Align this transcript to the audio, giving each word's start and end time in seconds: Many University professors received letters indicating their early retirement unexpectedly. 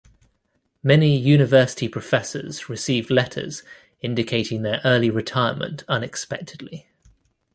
Many 0.81 1.15
University 1.15 1.87
professors 1.87 2.67
received 2.67 3.11
letters 3.11 3.61
indicating 4.01 4.63
their 4.63 4.81
early 4.83 5.11
retirement 5.11 5.83
unexpectedly. 5.87 6.87